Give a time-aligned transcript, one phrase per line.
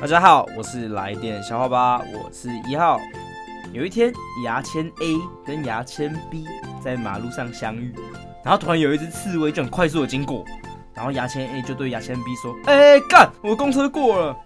[0.00, 3.00] 大家好，我是来电小花吧，我是一号。
[3.72, 4.12] 有一天，
[4.44, 6.46] 牙签 A 跟牙签 B
[6.80, 7.92] 在马路上相遇，
[8.44, 10.44] 然后突然有一只刺猬就很快速的经过，
[10.94, 14.36] 然后牙签 A 就对牙签 B 说：“哎、干，我的公车过了。”